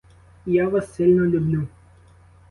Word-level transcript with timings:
І 0.45 0.51
я 0.51 0.67
вас 0.67 0.95
сильно 0.95 1.25
люблю. 1.25 1.67